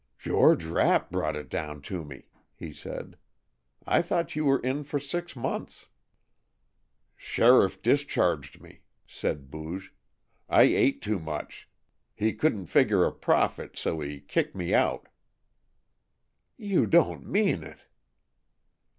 [0.17, 2.23] "George Rapp brought it down to me,"
[2.55, 3.17] he said.
[3.85, 5.89] "I thought you were in for six months."
[7.15, 9.93] "Sheriff discharged me," said Booge.
[10.49, 11.69] "I ate too much.
[12.15, 15.07] He couldn't figure a profit, so he kicked me out."
[16.57, 17.81] "You don't mean it!"